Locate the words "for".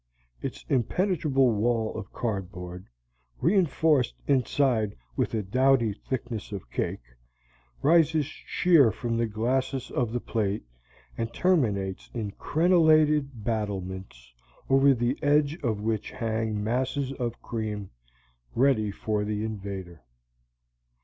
18.89-19.23